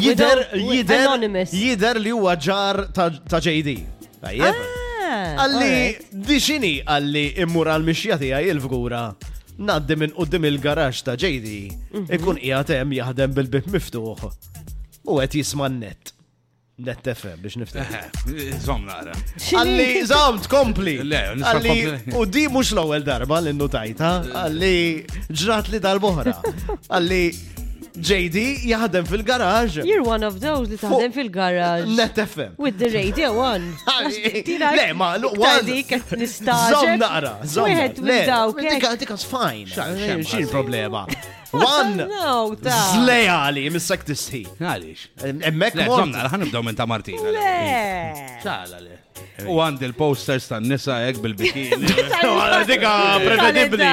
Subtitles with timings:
[0.00, 3.74] Jider, jider, jider li huwa ġar ta' JD.
[4.20, 4.54] Ah,
[5.10, 5.74] għalli,
[6.28, 9.04] diċini għalli immur għal-mixja tijaj il-fgura.
[9.60, 11.58] Naddi minn qoddim il-garax ta' JD.
[11.92, 12.08] Mhm.
[12.16, 14.24] Ikun jgħatem jaħdem bil-bib miftuħ.
[15.10, 16.14] U qed jisma' net.
[16.80, 17.92] Net tefe biex niftaħ.
[17.92, 19.12] Eh, eh, zom nara.
[19.36, 20.94] Għalli, zom, tkompli.
[21.04, 24.14] Għalli, u di mux l-ewel darba l-innu tajta.
[24.32, 24.76] Għalli,
[25.28, 26.38] ġrat li dal-bohra.
[26.94, 27.24] Għalli,
[28.00, 29.84] JD jaħdem fil garage.
[29.84, 31.88] You're one of those li taħdem fil garage.
[31.98, 32.54] Net FM.
[32.58, 33.66] With the radio on.
[34.60, 35.58] Le, ma, look, one.
[35.66, 36.76] Dik, nistaġ.
[36.76, 37.68] Zom naqra, zom.
[37.68, 38.00] Wieħed,
[38.30, 38.62] dawk.
[38.64, 39.68] Dik, dik, fine.
[40.24, 41.04] Xin problema.
[41.52, 42.06] One!
[42.06, 42.76] No, ta!
[42.94, 44.44] Zlejali, missak tisti.
[44.62, 45.06] Għalix.
[45.50, 47.26] Emmek Zonna, ħan nibdaw minn ta' Martina.
[47.34, 48.00] Le!
[48.44, 48.98] ċala le.
[49.50, 51.88] U għand il-posters ta' nisa ek bil-bikini.
[52.20, 52.90] Għala dika
[53.24, 53.88] prevedibli.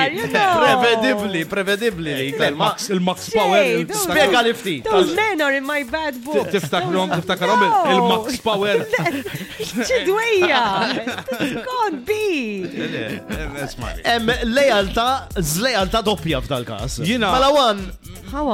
[0.57, 2.16] Prevedibli, prevedibli.
[2.35, 3.85] Il-Max Power.
[4.03, 4.75] Spiega li fti.
[4.85, 6.52] Those men are in my bad book.
[6.53, 7.16] tiftak rom,
[7.94, 8.83] il-Max Power.
[11.66, 12.22] Kon, bi.
[12.69, 14.38] be.
[14.52, 15.09] Lejalta,
[15.41, 17.00] zlejalta doppja f'dal-kas.
[17.08, 17.31] Jina.
[17.33, 17.78] Mela Hawan.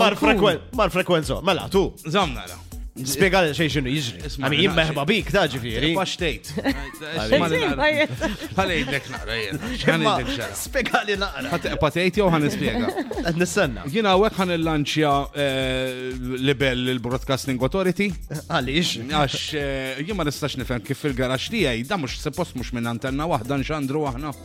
[0.03, 1.35] Mar frekwent, mar frekwenzo.
[1.47, 1.83] Mela, tu.
[2.15, 2.55] Zamna la
[3.13, 4.27] Spiega xej xinu jiġri.
[4.37, 5.95] Għami jim meħba bik ta' ġifiri.
[5.97, 6.49] Għax tejt.
[8.53, 10.49] Għalej dek naqra jena.
[10.59, 11.73] Spiega li naqra.
[11.81, 12.91] Patejt jow għan spiega.
[13.23, 13.87] Għad nissanna.
[13.95, 16.13] Jina għek għan il-lanċja eh,
[16.45, 18.11] libel il-Broadcasting Authority.
[18.45, 18.93] Għalix.
[19.09, 23.57] Għax eh, jima nistax nifem kif il-garax tijaj, da mux sepost mux minn antenna wahda
[23.57, 24.37] nxandru għahna.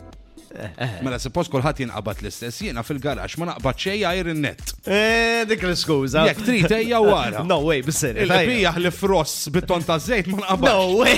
[0.79, 0.89] Eh.
[1.05, 4.61] Mela, suppos kolħat jinqabat l-istess, jiena fil-garax ma naqbat xej għajr il-net.
[4.81, 6.23] Eh, dik l-skuza.
[6.25, 7.43] Jek trid ejja wara.
[7.45, 8.17] No way, bisser.
[8.25, 10.73] Il-bija l fross bitton ta' zejt ma naqbat.
[10.73, 11.17] No way.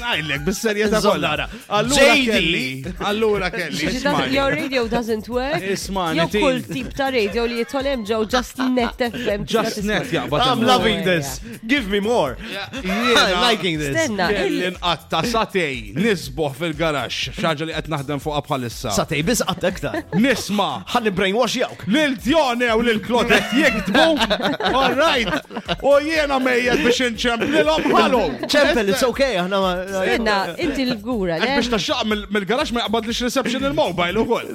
[0.00, 1.46] Najlek, bisser serja kollara.
[1.52, 1.78] kollha.
[1.78, 2.94] Allura kelli.
[3.10, 3.92] Allura kelli.
[4.34, 5.62] Your radio doesn't work.
[5.62, 6.18] Ismani.
[6.24, 9.46] Jew kull tip ta' radio li jitolem ġew just net FM.
[9.46, 10.42] Just net jaqbad.
[10.42, 11.38] I'm loving this.
[11.68, 12.34] Give me more.
[12.82, 13.94] I'm liking this.
[13.94, 14.26] Stenna.
[14.34, 17.30] Kelli nqatta satej nisbuħ fil-garax.
[17.38, 18.90] Xaġa li qed naħdem fuq bħal issa.
[18.96, 19.98] Sa tej bis għatta iktar.
[20.22, 20.68] Nisma.
[20.92, 21.84] Ħalli brainwash jawk.
[21.92, 24.04] Lil-tjone u lil-klotet jiktbu.
[24.72, 25.82] All right.
[25.84, 27.02] U jena mejjed biex
[27.62, 28.22] l-om ħalu.
[28.46, 29.36] ċempel, it's okay.
[29.42, 29.74] Aħna ma.
[30.14, 31.38] Inna, inti l-gura.
[31.42, 34.54] Biex ta' taxxaq mill-garax ma jaqbad lix reception il-mobile u għol.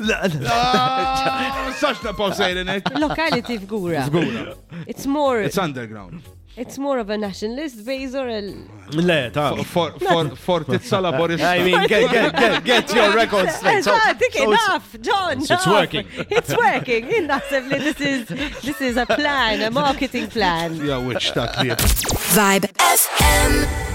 [1.78, 2.92] Saċta ta' pawsejlinet.
[3.00, 4.08] Locality f'gura.
[4.08, 4.58] F'gura.
[4.86, 5.42] It's more.
[5.44, 6.22] It's underground.
[6.58, 8.42] It's more of a nationalist base or a...
[8.90, 11.50] Le, ta' for for for tizza laborista.
[11.60, 13.84] I mean, get get get get your records straight.
[13.84, 15.38] So, so enough, John.
[15.44, 16.08] It's, it's working.
[16.36, 17.06] It's working.
[17.20, 18.28] Innaħseb this is
[18.64, 20.76] this is a plan, a marketing plan.
[20.78, 21.54] Yeah, which ta'
[22.38, 22.66] Vibe
[23.02, 23.87] FM.